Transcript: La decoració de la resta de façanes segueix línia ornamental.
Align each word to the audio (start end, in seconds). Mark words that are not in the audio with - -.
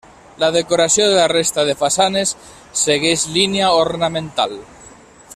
La 0.43 0.47
decoració 0.53 1.03
de 1.09 1.17
la 1.19 1.27
resta 1.31 1.65
de 1.67 1.75
façanes 1.81 2.31
segueix 2.85 3.27
línia 3.35 3.69
ornamental. 3.83 4.57